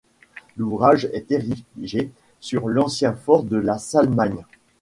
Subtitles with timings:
[0.57, 2.09] L'ouvrage est érigé
[2.39, 4.45] sur l'ancien fort de la Salmagne.